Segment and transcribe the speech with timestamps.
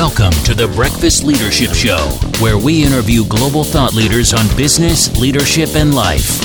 [0.00, 1.98] Welcome to the Breakfast Leadership Show,
[2.42, 6.40] where we interview global thought leaders on business, leadership, and life.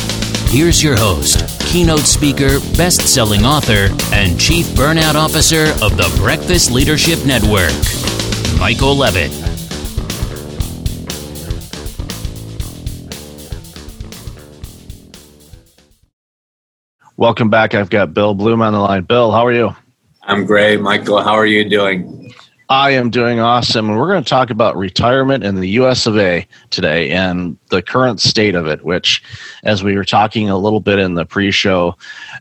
[0.49, 6.69] Here's your host, keynote speaker, best selling author, and chief burnout officer of the Breakfast
[6.69, 7.71] Leadership Network,
[8.59, 9.31] Michael Levitt.
[17.15, 17.73] Welcome back.
[17.73, 19.03] I've got Bill Bloom on the line.
[19.03, 19.73] Bill, how are you?
[20.23, 21.23] I'm great, Michael.
[21.23, 22.24] How are you doing?
[22.69, 23.89] I am doing awesome.
[23.89, 27.81] And we're going to talk about retirement in the US of A today and the
[27.81, 29.21] current state of it, which,
[29.63, 31.95] as we were talking a little bit in the pre show,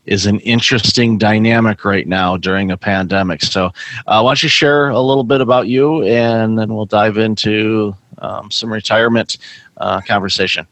[0.07, 3.43] is an interesting dynamic right now during a pandemic.
[3.43, 3.67] So,
[4.07, 7.95] uh, why don't you share a little bit about you and then we'll dive into
[8.19, 9.37] um, some retirement
[9.77, 10.67] uh, conversation?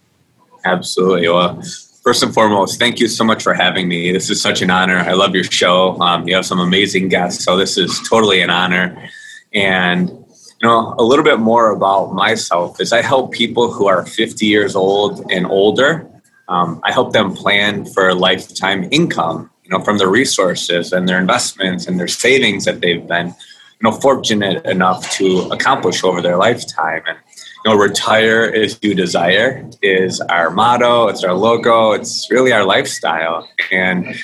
[0.65, 1.29] Absolutely.
[1.29, 1.61] Well,
[2.03, 4.13] first and foremost, thank you so much for having me.
[4.13, 4.99] This is such an honor.
[4.99, 6.01] I love your show.
[6.01, 9.11] Um, you have some amazing guests, so this is totally an honor.
[9.55, 14.07] And you know, a little bit more about myself is I help people who are
[14.07, 16.09] 50 years old and older.
[16.49, 21.19] Um, I help them plan for lifetime income, you know, from their resources and their
[21.19, 26.37] investments and their savings that they've been, you know, fortunate enough to accomplish over their
[26.37, 27.03] lifetime.
[27.07, 27.19] And
[27.65, 31.09] you know, retire as you desire is our motto.
[31.09, 31.93] It's our logo.
[31.93, 33.49] It's really our lifestyle.
[33.71, 34.15] And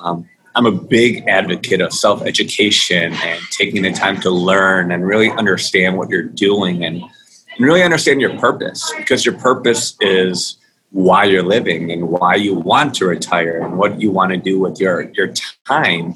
[0.00, 5.06] um, I'm a big advocate of self education and taking the time to learn and
[5.06, 10.56] really understand what you're doing and, and really understand your purpose because your purpose is
[10.90, 14.58] why you're living and why you want to retire and what you want to do
[14.58, 15.32] with your, your
[15.64, 16.14] time.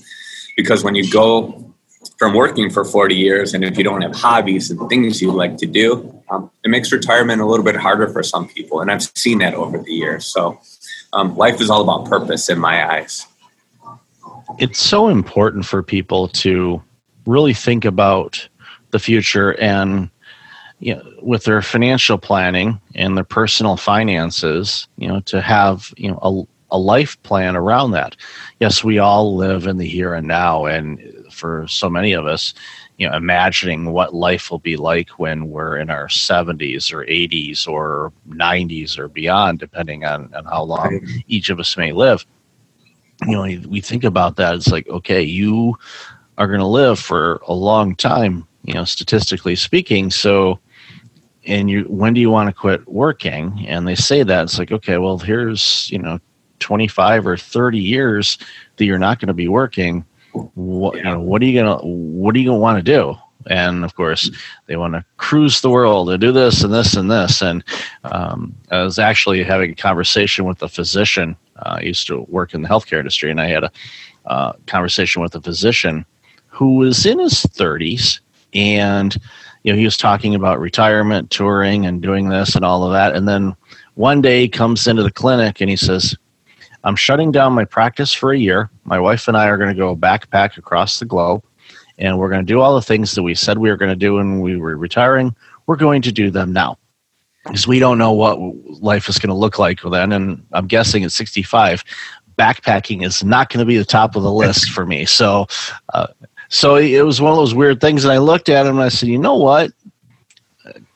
[0.57, 1.73] Because when you go
[2.19, 5.57] from working for 40 years and if you don't have hobbies and things you like
[5.59, 8.81] to do, um, it makes retirement a little bit harder for some people.
[8.81, 10.27] And I've seen that over the years.
[10.27, 10.61] So
[11.13, 13.29] um, life is all about purpose in my eyes
[14.59, 16.83] it's so important for people to
[17.27, 18.49] really think about
[18.91, 20.11] the future and
[20.79, 26.11] you know, with their financial planning and their personal finances, you know, to have you
[26.11, 28.17] know a, a life plan around that.
[28.59, 31.01] Yes, we all live in the here and now, and
[31.31, 32.53] for so many of us,
[32.99, 37.69] you know, imagining what life will be like when we're in our 70s or 80s
[37.69, 42.27] or 90s or beyond, depending on, on how long each of us may live
[43.27, 45.77] you know we think about that it's like okay you
[46.39, 50.59] are going to live for a long time you know statistically speaking so
[51.47, 53.65] and you when do you want to quit working?
[53.67, 56.19] And they say that it's like okay well here's you know
[56.61, 58.39] 25 or 30 years
[58.77, 60.05] that you're not going to be working
[60.55, 62.83] what you know what are you going to what are you going to want to
[62.83, 63.17] do?
[63.49, 64.31] And of course
[64.67, 67.65] they want to cruise the world and do this and this and this and
[68.05, 72.55] um, i was actually having a conversation with a physician uh, I used to work
[72.55, 73.73] in the healthcare industry, and I had a
[74.27, 76.05] uh, conversation with a physician
[76.47, 78.21] who was in his 30s,
[78.55, 79.17] and
[79.63, 83.15] you know he was talking about retirement, touring, and doing this and all of that.
[83.15, 83.55] And then
[83.95, 86.17] one day he comes into the clinic and he says,
[86.85, 88.71] "I'm shutting down my practice for a year.
[88.85, 91.43] My wife and I are going to go backpack across the globe."
[91.99, 93.97] And we're going to do all the things that we said we were going to
[93.97, 95.37] do when we were retiring.
[95.67, 96.79] We're going to do them now
[97.45, 98.39] because we don't know what
[98.81, 100.13] life is going to look like then.
[100.13, 101.85] And I'm guessing at 65,
[102.39, 105.05] backpacking is not going to be the top of the list for me.
[105.05, 105.47] So,
[105.93, 106.09] uh,
[106.49, 108.05] so it was one of those weird things.
[108.05, 109.73] And I looked at him and I said, you know what?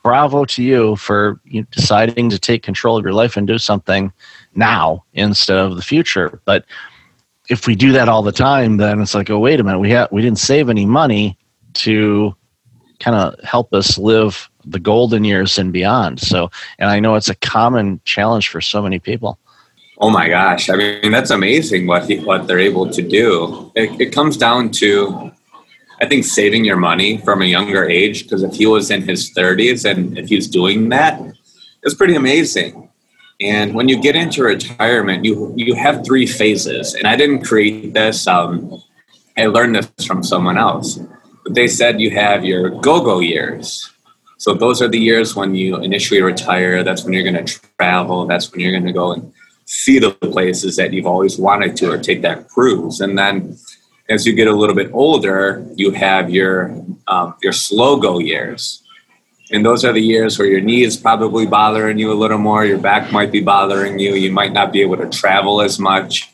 [0.02, 4.12] Bravo to you for you deciding to take control of your life and do something
[4.54, 6.40] now instead of the future.
[6.44, 6.64] But
[7.48, 9.92] if we do that all the time, then it's like, oh, wait a minute, we
[9.92, 11.36] ha- we didn't save any money
[11.74, 12.36] to
[13.00, 16.20] kind of help us live the golden years and beyond.
[16.20, 19.38] So, and I know it's a common challenge for so many people.
[19.98, 20.68] Oh my gosh!
[20.68, 23.72] I mean, that's amazing what he, what they're able to do.
[23.74, 25.32] It, it comes down to,
[26.02, 28.24] I think, saving your money from a younger age.
[28.24, 31.18] Because if he was in his thirties and if he's doing that,
[31.82, 32.90] it's pretty amazing.
[33.40, 36.94] And when you get into retirement, you you have three phases.
[36.94, 38.26] And I didn't create this.
[38.26, 38.82] Um,
[39.38, 40.98] I learned this from someone else.
[41.50, 43.90] They said you have your go-go years,
[44.38, 46.82] so those are the years when you initially retire.
[46.82, 48.26] That's when you're going to travel.
[48.26, 49.32] That's when you're going to go and
[49.64, 53.00] see the places that you've always wanted to or take that cruise.
[53.00, 53.56] And then
[54.08, 58.82] as you get a little bit older, you have your um, your slow go years.
[59.52, 62.64] And those are the years where your knee is probably bothering you a little more,
[62.64, 66.32] your back might be bothering you, you might not be able to travel as much.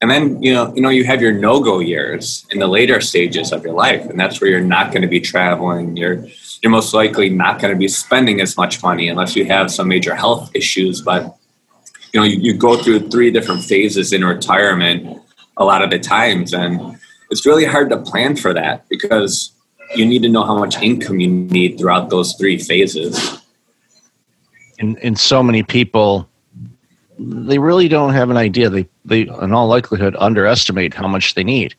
[0.00, 3.52] And then you know, you know, you have your no-go years in the later stages
[3.52, 5.96] of your life, and that's where you're not going to be traveling.
[5.96, 6.26] You're
[6.62, 9.88] you're most likely not going to be spending as much money unless you have some
[9.88, 11.00] major health issues.
[11.00, 11.36] But
[12.12, 15.22] you know, you, you go through three different phases in retirement
[15.56, 16.98] a lot of the times, and
[17.30, 19.52] it's really hard to plan for that because
[19.94, 23.40] you need to know how much income you need throughout those three phases.
[24.78, 26.28] And, and so many people,
[27.18, 28.68] they really don't have an idea.
[28.68, 31.74] They, they, in all likelihood, underestimate how much they need.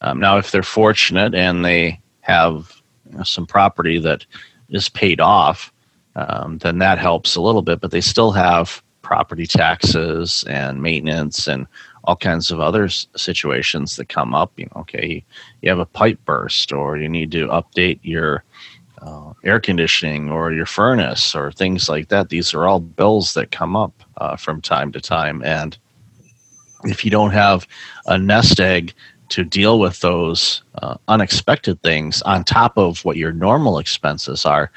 [0.00, 2.72] Um, now, if they're fortunate and they have
[3.10, 4.26] you know, some property that
[4.68, 5.72] is paid off,
[6.16, 7.80] um, then that helps a little bit.
[7.80, 11.66] But they still have property taxes and maintenance and
[12.04, 14.52] all kinds of other situations that come up.
[14.56, 15.24] You know, okay,
[15.62, 18.44] you have a pipe burst, or you need to update your
[19.04, 22.30] uh, air conditioning or your furnace or things like that.
[22.30, 25.76] These are all bills that come up uh, from time to time, and
[26.84, 27.66] if you don't have
[28.06, 28.94] a nest egg
[29.30, 34.70] to deal with those uh, unexpected things on top of what your normal expenses are,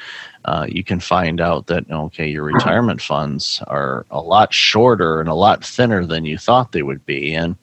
[0.45, 5.29] uh, you can find out that okay, your retirement funds are a lot shorter and
[5.29, 7.55] a lot thinner than you thought they would be, and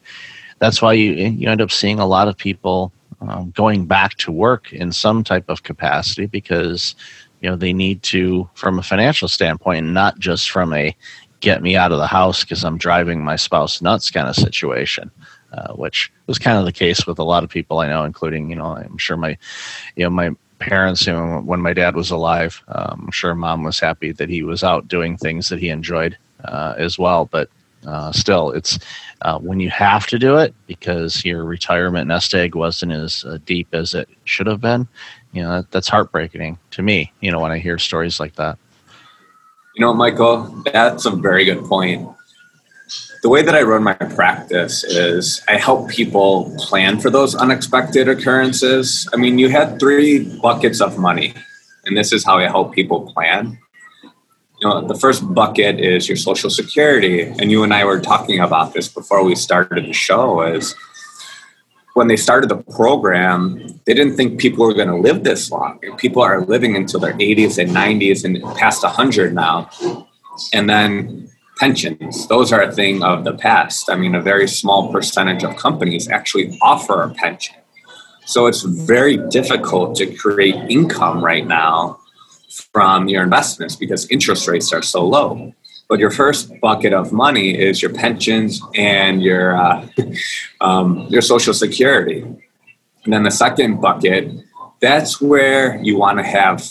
[0.59, 2.91] that's why you you end up seeing a lot of people
[3.21, 6.95] um, going back to work in some type of capacity because
[7.41, 10.95] you know they need to from a financial standpoint, not just from a
[11.41, 15.11] get me out of the house because I'm driving my spouse nuts kind of situation.
[15.53, 18.49] Uh, which was kind of the case with a lot of people I know, including
[18.49, 19.37] you know I'm sure my
[19.95, 23.63] you know my parents, you know, when my dad was alive, um, I'm sure mom
[23.63, 27.25] was happy that he was out doing things that he enjoyed uh, as well.
[27.25, 27.49] But
[27.85, 28.79] uh, still, it's
[29.21, 33.37] uh, when you have to do it because your retirement nest egg wasn't as uh,
[33.45, 34.87] deep as it should have been.
[35.31, 37.11] You know, that, that's heartbreaking to me.
[37.21, 38.57] You know, when I hear stories like that.
[39.75, 42.07] You know, Michael, that's a very good point
[43.25, 48.07] the way that I run my practice is I help people plan for those unexpected
[48.07, 49.09] occurrences.
[49.13, 51.33] I mean, you had three buckets of money,
[51.85, 53.57] and this is how I help people plan.
[54.65, 58.73] Know, the first bucket is your social security, and you and I were talking about
[58.73, 60.41] this before we started the show.
[60.41, 60.73] Is
[61.93, 65.77] when they started the program, they didn't think people were going to live this long.
[65.97, 69.69] People are living until their 80s and 90s and past 100 now.
[70.51, 71.29] And then
[71.59, 72.27] pensions.
[72.27, 73.87] Those are a thing of the past.
[73.91, 77.55] I mean, a very small percentage of companies actually offer a pension.
[78.25, 81.99] So it's very difficult to create income right now
[82.71, 85.53] from your investments because interest rates are so low.
[85.87, 89.87] But your first bucket of money is your pensions and your uh,
[90.61, 94.31] um, your social security, and then the second bucket
[94.81, 96.63] that's where you want to have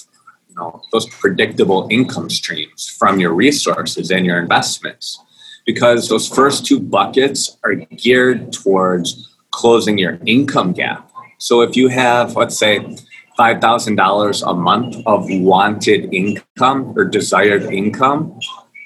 [0.48, 5.18] you know, those predictable income streams from your resources and your investments
[5.66, 11.10] because those first two buckets are geared towards closing your income gap.
[11.38, 12.96] So if you have, let's say,
[13.38, 18.38] $5,000 a month of wanted income or desired income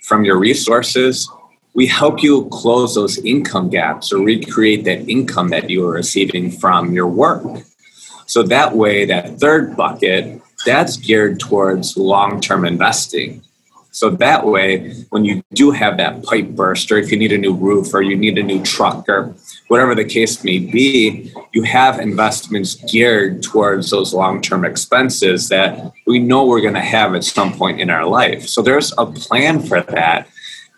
[0.04, 1.30] from your resources,
[1.74, 6.50] we help you close those income gaps or recreate that income that you are receiving
[6.50, 7.44] from your work.
[8.26, 13.42] So that way, that third bucket that's geared towards long term investing.
[13.90, 17.38] So that way, when you do have that pipe burst, or if you need a
[17.38, 19.34] new roof, or you need a new truck, or
[19.68, 25.92] whatever the case may be, you have investments geared towards those long term expenses that
[26.06, 28.46] we know we're going to have at some point in our life.
[28.46, 30.28] So there's a plan for that.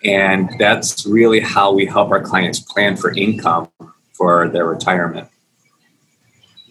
[0.02, 3.68] And that's really how we help our clients plan for income
[4.12, 5.28] for their retirement.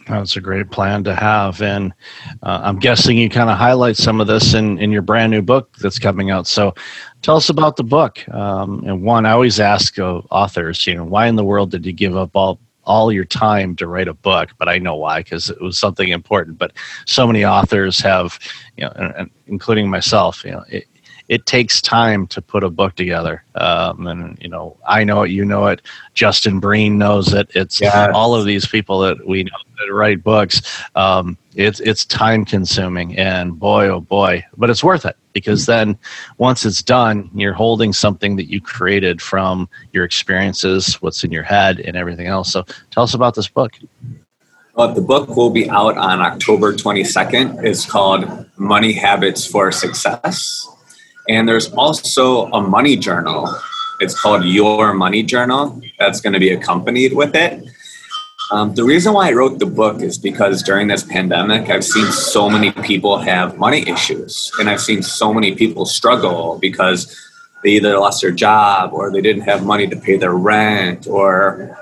[0.10, 1.62] That's a great plan to have.
[1.62, 1.94] And
[2.42, 5.42] uh, I'm guessing you kind of highlight some of this in, in your brand new
[5.42, 6.48] book that's coming out.
[6.48, 6.74] So
[7.22, 8.28] tell us about the book.
[8.30, 11.86] Um, and one, I always ask uh, authors, you know, why in the world did
[11.86, 14.50] you give up all, all your time to write a book?
[14.58, 16.58] But I know why, because it was something important.
[16.58, 16.74] But
[17.06, 18.40] so many authors have,
[18.78, 20.86] you know, and, and including myself, you know, it,
[21.30, 23.44] it takes time to put a book together.
[23.54, 25.82] Um, and you know, I know it, you know it.
[26.16, 27.50] Justin Breen knows it.
[27.54, 28.12] It's yes.
[28.16, 30.62] all of these people that we know that write books.
[30.96, 35.98] Um, it's it's time consuming, and boy, oh boy, but it's worth it because then
[36.40, 41.44] once it's done, you're holding something that you created from your experiences, what's in your
[41.44, 42.52] head, and everything else.
[42.52, 43.78] So, tell us about this book.
[44.74, 47.64] Well, the book will be out on October 22nd.
[47.64, 50.68] It's called Money Habits for Success
[51.30, 53.48] and there's also a money journal.
[54.00, 57.70] It's called Your Money Journal that's going to be accompanied with it.
[58.52, 62.12] Um, the reason why I wrote the book is because during this pandemic, I've seen
[62.12, 67.16] so many people have money issues, and I've seen so many people struggle because
[67.64, 71.78] they either lost their job or they didn't have money to pay their rent, or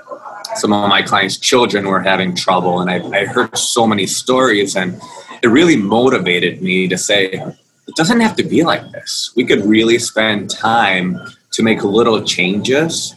[0.56, 2.80] some of my clients' children were having trouble.
[2.80, 5.00] And I, I heard so many stories, and
[5.42, 7.42] it really motivated me to say,
[7.88, 9.32] it doesn't have to be like this.
[9.34, 11.18] We could really spend time
[11.52, 13.16] to make little changes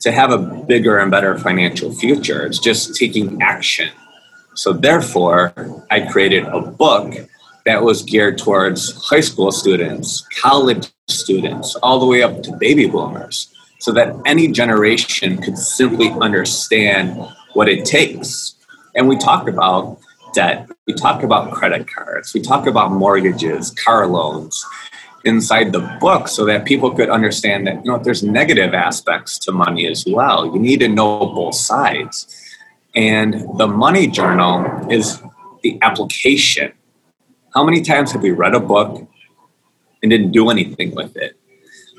[0.00, 2.46] to have a bigger and better financial future.
[2.46, 3.90] It's just taking action.
[4.54, 5.52] So, therefore,
[5.90, 7.14] I created a book
[7.64, 12.86] that was geared towards high school students, college students, all the way up to baby
[12.86, 18.54] boomers, so that any generation could simply understand what it takes.
[18.94, 19.98] And we talked about
[20.34, 24.64] debt, we talk about credit cards, we talk about mortgages, car loans
[25.24, 29.52] inside the book so that people could understand that you know there's negative aspects to
[29.52, 30.46] money as well.
[30.46, 32.40] You need to know both sides.
[32.94, 35.20] And the money journal is
[35.62, 36.72] the application.
[37.54, 39.08] How many times have we read a book
[40.02, 41.36] and didn't do anything with it?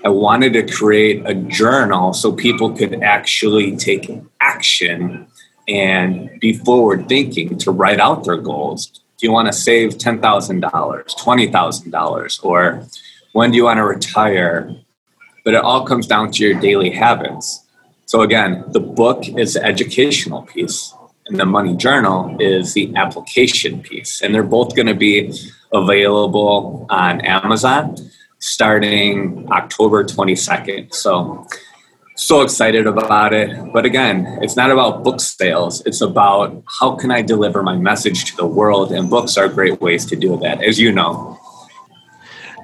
[0.06, 5.28] I wanted to create a journal so people could actually take action
[5.68, 8.88] and be forward thinking to write out their goals.
[9.18, 12.86] Do you want to save $10,000, $20,000, or
[13.34, 14.76] when do you want to retire?
[15.44, 17.64] But it all comes down to your daily habits.
[18.06, 20.94] So, again, the book is the educational piece,
[21.28, 24.22] and the money journal is the application piece.
[24.22, 25.34] And they're both going to be
[25.74, 27.96] available on Amazon
[28.40, 30.94] starting October 22nd.
[30.94, 31.48] So,
[32.16, 33.72] so excited about it.
[33.74, 35.86] But again, it's not about book sales.
[35.86, 38.92] It's about how can I deliver my message to the world?
[38.92, 41.40] And books are great ways to do that, as you know.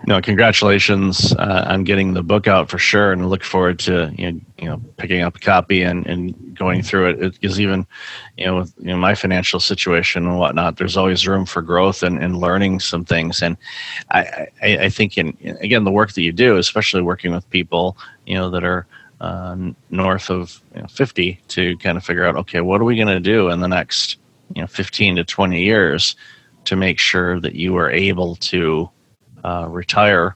[0.08, 4.32] No, congratulations uh, on getting the book out for sure, and look forward to you
[4.32, 7.38] know, you know picking up a copy and, and going through it.
[7.44, 7.86] Is even,
[8.36, 10.78] you know, with you know my financial situation and whatnot.
[10.78, 13.44] There's always room for growth and, and learning some things.
[13.44, 13.58] And
[14.10, 17.96] I, I, I think in again the work that you do, especially working with people,
[18.26, 18.88] you know, that are
[19.22, 19.56] uh,
[19.92, 23.08] north of you know, 50 to kind of figure out, okay, what are we going
[23.08, 24.18] to do in the next
[24.56, 26.16] you know 15 to 20 years
[26.66, 28.90] to make sure that you are able to
[29.44, 30.36] uh, retire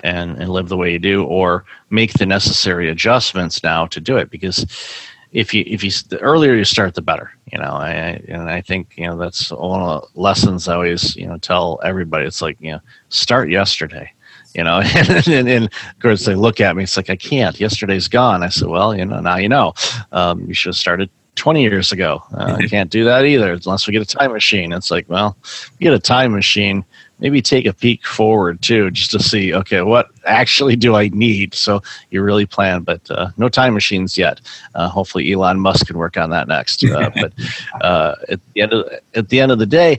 [0.00, 4.16] and, and live the way you do, or make the necessary adjustments now to do
[4.16, 4.30] it.
[4.30, 4.64] Because
[5.32, 7.32] if you if you the earlier you start, the better.
[7.52, 11.16] You know, I, and I think you know that's one of the lessons I always
[11.16, 12.26] you know tell everybody.
[12.26, 14.12] It's like you know, start yesterday.
[14.54, 16.84] You know, and, and, and of course they look at me.
[16.84, 17.58] It's like I can't.
[17.58, 18.42] Yesterday's gone.
[18.42, 19.74] I said, well, you know, now you know.
[20.12, 22.22] Um, you should have started 20 years ago.
[22.34, 24.72] Uh, I can't do that either unless we get a time machine.
[24.72, 25.36] It's like, well,
[25.78, 26.84] you get a time machine,
[27.20, 31.54] maybe take a peek forward too, just to see, okay, what actually do I need?
[31.54, 34.40] So you really plan, but uh, no time machines yet.
[34.74, 36.84] Uh, hopefully, Elon Musk can work on that next.
[36.84, 37.32] Uh, but
[37.80, 39.98] uh, at the end of at the end of the day,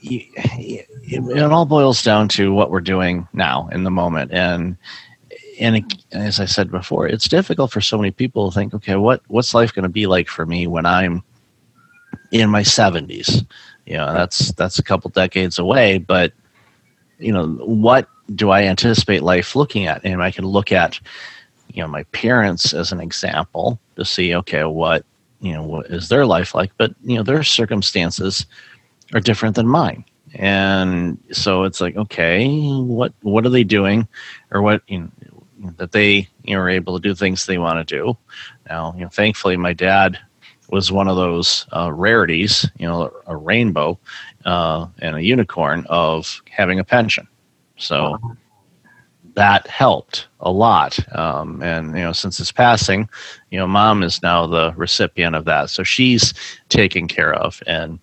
[0.00, 4.76] it, it all boils down to what we're doing now in the moment, and
[5.58, 9.22] and as I said before, it's difficult for so many people to think, okay, what
[9.28, 11.22] what's life going to be like for me when I'm
[12.32, 13.46] in my 70s?
[13.86, 16.32] you know that's that's a couple decades away but
[17.18, 20.04] you know what do i anticipate life looking at?
[20.04, 21.00] And i can look at
[21.72, 25.04] you know my parents as an example to see okay what
[25.40, 26.72] you know what is their life like?
[26.76, 28.46] But you know their circumstances
[29.14, 32.48] are different than mine and so it's like okay
[32.80, 34.06] what what are they doing
[34.50, 35.10] or what you know
[35.78, 38.16] that they you know are able to do things they want to do
[38.68, 40.18] now you know thankfully my dad
[40.70, 43.98] was one of those uh, rarities, you know, a rainbow
[44.44, 47.26] uh, and a unicorn of having a pension.
[47.76, 48.18] So
[49.34, 50.98] that helped a lot.
[51.16, 53.08] Um, and, you know, since his passing,
[53.50, 55.70] you know, mom is now the recipient of that.
[55.70, 56.34] So she's
[56.68, 57.98] taken care of and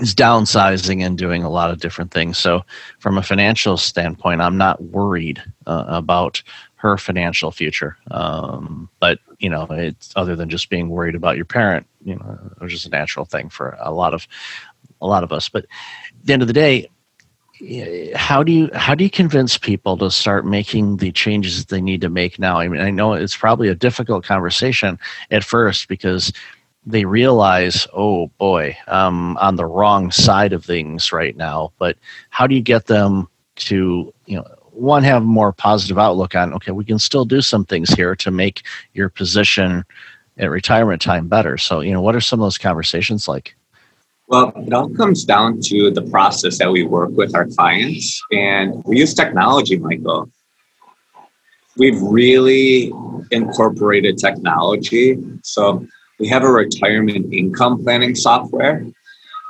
[0.00, 2.38] is downsizing and doing a lot of different things.
[2.38, 2.64] So,
[2.98, 6.42] from a financial standpoint, I'm not worried uh, about
[6.76, 7.96] her financial future.
[8.10, 12.38] Um, but you know, it's other than just being worried about your parent, you know,
[12.58, 14.26] which is a natural thing for a lot of
[15.00, 15.48] a lot of us.
[15.48, 16.88] But at the end of the day,
[18.16, 21.80] how do you how do you convince people to start making the changes that they
[21.80, 22.58] need to make now?
[22.58, 24.98] I mean, I know it's probably a difficult conversation
[25.30, 26.32] at first because
[26.84, 31.72] they realize, oh boy, I'm on the wrong side of things right now.
[31.78, 31.96] But
[32.30, 36.54] how do you get them to you know one have a more positive outlook on
[36.54, 38.62] okay we can still do some things here to make
[38.94, 39.84] your position
[40.38, 41.58] at retirement time better.
[41.58, 43.54] So you know what are some of those conversations like?
[44.28, 48.20] Well it all comes down to the process that we work with our clients.
[48.32, 50.30] And we use technology michael.
[51.76, 52.92] We've really
[53.30, 55.18] incorporated technology.
[55.42, 55.86] So
[56.22, 58.86] we have a retirement income planning software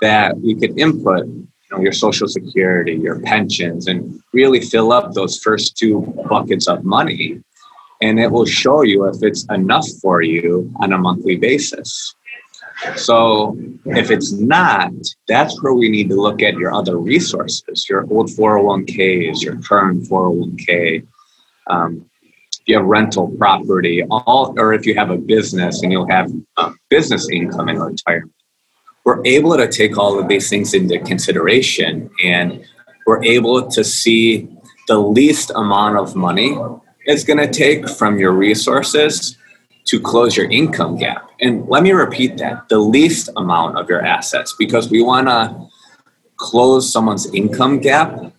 [0.00, 1.26] that we could input
[1.72, 6.00] know, your social security, your pensions, and really fill up those first two
[6.30, 7.42] buckets of money.
[8.00, 12.14] And it will show you if it's enough for you on a monthly basis.
[12.96, 14.92] So if it's not,
[15.28, 20.04] that's where we need to look at your other resources, your old 401ks, your current
[20.04, 21.06] 401k.
[21.68, 22.10] Um,
[22.62, 26.30] if you have rental property, all, or if you have a business and you'll have
[26.56, 28.32] um, business income in retirement
[29.04, 32.64] we're able to take all of these things into consideration and
[33.06, 34.48] we're able to see
[34.88, 36.56] the least amount of money
[37.04, 39.36] it's going to take from your resources
[39.86, 41.28] to close your income gap.
[41.40, 45.66] And let me repeat that the least amount of your assets, because we want to
[46.36, 48.32] close someone's income gap.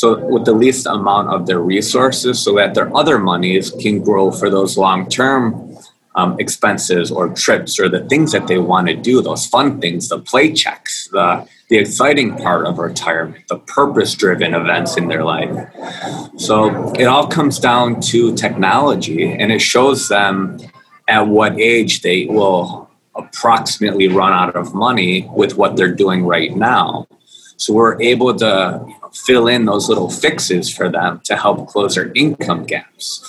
[0.00, 4.30] So, with the least amount of their resources, so that their other monies can grow
[4.30, 5.76] for those long term
[6.14, 10.08] um, expenses or trips or the things that they want to do, those fun things,
[10.08, 15.22] the play checks, the, the exciting part of retirement, the purpose driven events in their
[15.22, 15.68] life.
[16.38, 20.60] So it all comes down to technology and it shows them
[21.08, 26.56] at what age they will approximately run out of money with what they're doing right
[26.56, 27.06] now.
[27.58, 32.12] So we're able to fill in those little fixes for them to help close their
[32.14, 33.26] income gaps.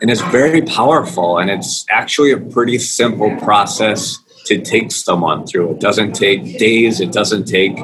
[0.00, 5.72] And it's very powerful and it's actually a pretty simple process to take someone through.
[5.72, 7.78] It doesn't take days it doesn't take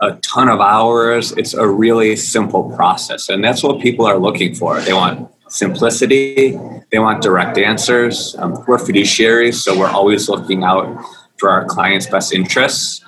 [0.00, 1.32] a ton of hours.
[1.32, 4.80] It's a really simple process and that's what people are looking for.
[4.80, 6.58] They want simplicity
[6.90, 8.34] they want direct answers.
[8.38, 11.04] Um, we're fiduciaries so we're always looking out
[11.38, 13.04] for our clients best interests.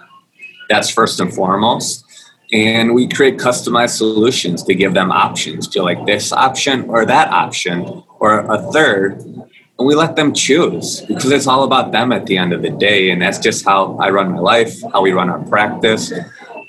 [0.68, 2.04] That's first and foremost
[2.52, 7.28] and we create customized solutions to give them options to like this option or that
[7.28, 9.21] option or a third.
[9.21, 12.71] And we let them choose because it's all about them at the end of the
[12.71, 13.11] day.
[13.11, 16.12] And that's just how i run my life how we run our practice.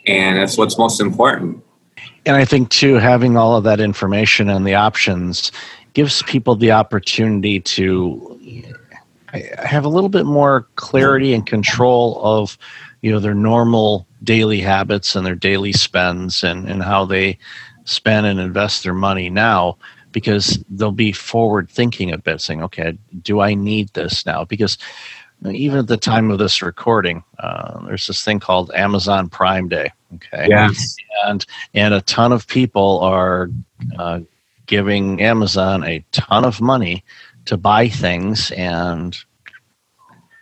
[0.07, 1.63] And that's what's most important.
[2.25, 5.51] And i think too having all of that information and the options
[5.93, 8.37] gives people the opportunity to
[9.57, 12.57] have a little bit more clarity and control of
[13.01, 17.37] you know their normal daily habits and their daily spends and, and how they
[17.85, 19.77] spend and invest their money now
[20.11, 24.45] because they'll be forward thinking a bit saying okay do i need this now?
[24.45, 24.77] Because
[25.49, 29.91] even at the time of this recording uh, there's this thing called amazon prime day
[30.15, 30.47] okay?
[30.47, 30.95] Yes.
[31.25, 33.49] And and a ton of people are
[33.97, 34.19] uh,
[34.67, 37.03] giving amazon a ton of money
[37.45, 39.17] to buy things and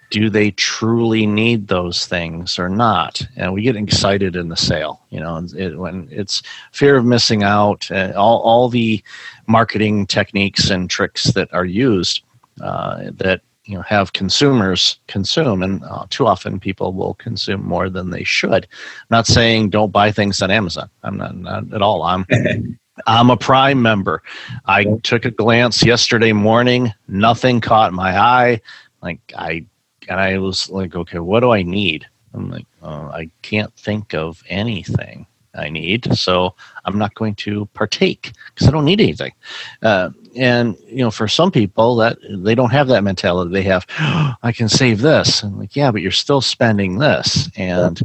[0.10, 3.22] do they truly need those things or not?
[3.36, 6.42] And we get excited in the sale, you know, it, when it's
[6.72, 9.04] fear of missing out, uh, all, all the
[9.48, 12.24] marketing techniques and tricks that are used
[12.62, 17.88] uh, that you know have consumers consume and uh, too often people will consume more
[17.88, 18.66] than they should.
[18.66, 20.90] I'm not saying don't buy things on amazon.
[21.04, 22.02] I'm not, not at all.
[22.02, 22.26] I'm
[23.08, 24.24] i'm a prime member.
[24.66, 26.92] I took a glance yesterday morning.
[27.08, 28.62] Nothing caught my eye.
[29.04, 29.66] Like i
[30.10, 32.06] and I was like, okay, what do I need?
[32.34, 37.66] I'm like, uh, I can't think of anything I need, so I'm not going to
[37.74, 39.34] partake because I don't need anything.
[39.82, 43.52] Uh, and you know, for some people, that they don't have that mentality.
[43.52, 45.44] They have, oh, I can save this.
[45.44, 47.50] I'm like, yeah, but you're still spending this.
[47.56, 48.00] And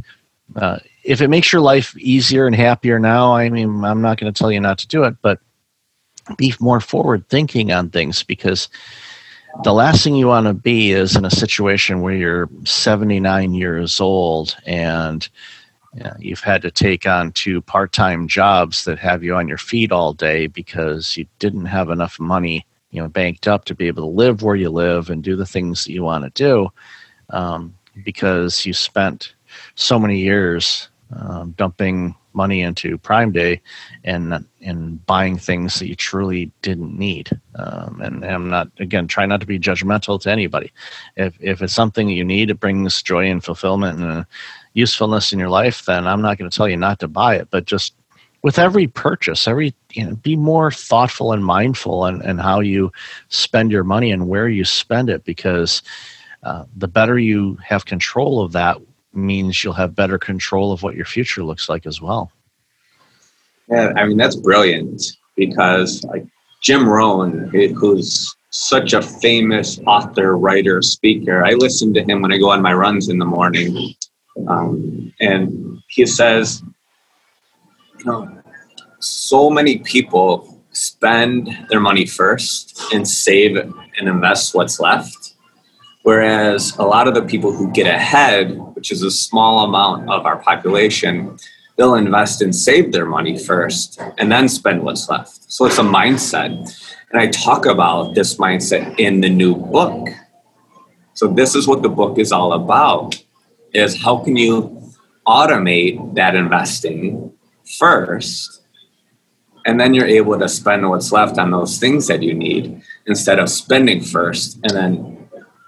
[0.55, 4.31] uh, if it makes your life easier and happier now, I mean, I'm not going
[4.31, 5.39] to tell you not to do it, but
[6.37, 8.69] be more forward thinking on things because
[9.63, 13.99] the last thing you want to be is in a situation where you're 79 years
[13.99, 15.27] old and
[15.93, 19.57] you know, you've had to take on two part-time jobs that have you on your
[19.57, 23.87] feet all day because you didn't have enough money you know banked up to be
[23.87, 26.69] able to live where you live and do the things that you want to do
[27.29, 29.33] um, because you spent
[29.75, 33.61] so many years um, dumping money into Prime Day
[34.03, 37.29] and and buying things that you truly didn't need.
[37.55, 40.71] Um, and, I'm not again try not to be judgmental to anybody.
[41.15, 44.23] If if it's something you need, it brings joy and fulfillment and uh,
[44.73, 47.49] usefulness in your life, then I'm not going to tell you not to buy it.
[47.49, 47.95] But just
[48.43, 52.91] with every purchase, every you know, be more thoughtful and mindful and and how you
[53.29, 55.81] spend your money and where you spend it because.
[56.43, 58.77] Uh, the better you have control of that
[59.15, 62.31] means you'll have better control of what your future looks like as well.
[63.69, 65.01] Yeah, I mean that's brilliant
[65.35, 66.25] because like
[66.61, 72.37] Jim Rohn, who's such a famous author, writer, speaker, I listen to him when I
[72.37, 73.93] go on my runs in the morning,
[74.47, 76.63] um, and he says,
[77.99, 78.41] you know,
[78.99, 85.34] so many people spend their money first and save and invest what's left
[86.05, 90.27] Whereas a lot of the people who get ahead, which is a small amount of
[90.27, 91.35] our population,
[91.77, 95.51] they'll invest and save their money first and then spend what's left.
[95.51, 96.51] So it's a mindset.
[97.09, 100.09] And I talk about this mindset in the new book.
[101.15, 103.19] So this is what the book is all about
[103.73, 104.93] is how can you
[105.25, 107.33] automate that investing
[107.79, 108.61] first
[109.65, 113.39] and then you're able to spend what's left on those things that you need instead
[113.39, 115.14] of spending first and then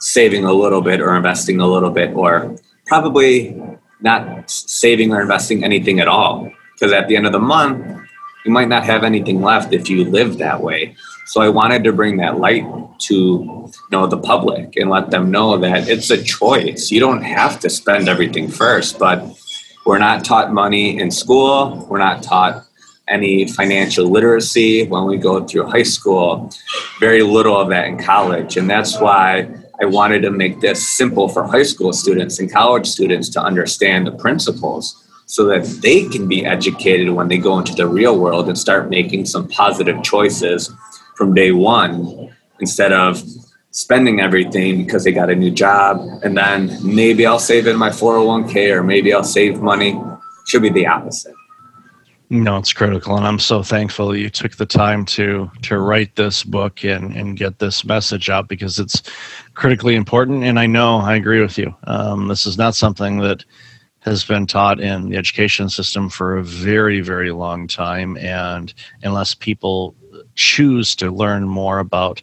[0.08, 3.62] saving a little bit or investing a little bit or probably
[4.00, 6.50] not saving or investing anything at all.
[6.74, 7.86] Because at the end of the month,
[8.46, 10.96] you might not have anything left if you live that way.
[11.26, 12.63] So I wanted to bring that light
[13.00, 16.89] to you know the public and let them know that it's a choice.
[16.89, 19.26] You don't have to spend everything first, but
[19.86, 21.86] we're not taught money in school.
[21.89, 22.63] We're not taught
[23.10, 26.50] any financial literacy when we go through high school.
[27.02, 29.50] Very little of that in college, and that's why
[29.82, 34.08] I wanted to make this simple for high school students and college students to understand
[34.08, 38.48] the principles so that they can be educated when they go into the real world
[38.48, 40.72] and start making some positive choices
[41.16, 43.22] from day one instead of
[43.72, 47.90] spending everything because they got a new job and then maybe I'll save in my
[47.90, 50.02] 401k or maybe I'll save money.
[50.48, 51.37] Should be the opposite.
[52.30, 56.44] No, it's critical, and I'm so thankful you took the time to to write this
[56.44, 59.02] book and and get this message out because it's
[59.54, 60.44] critically important.
[60.44, 61.74] And I know I agree with you.
[61.86, 63.46] Um, this is not something that
[64.02, 69.34] has been taught in the education system for a very very long time, and unless
[69.34, 69.96] people
[70.36, 72.22] choose to learn more about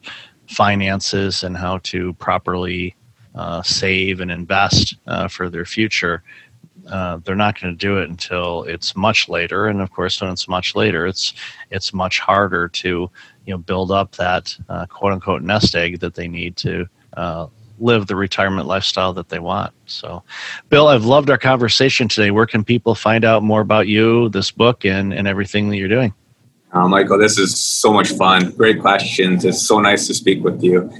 [0.49, 2.95] finances and how to properly
[3.35, 6.23] uh, save and invest uh, for their future,
[6.88, 9.66] uh, they're not going to do it until it's much later.
[9.66, 11.35] And of course, when it's much later, it's
[11.70, 13.11] it's much harder to
[13.47, 17.47] you know build up that uh, quote unquote nest egg that they need to uh,
[17.79, 19.73] live the retirement lifestyle that they want.
[19.87, 20.23] So,
[20.68, 22.31] Bill, I've loved our conversation today.
[22.31, 25.88] Where can people find out more about you, this book, and and everything that you're
[25.88, 26.12] doing?
[26.73, 28.51] Uh, Michael, this is so much fun.
[28.51, 29.44] Great questions.
[29.44, 30.92] It's so nice to speak with you.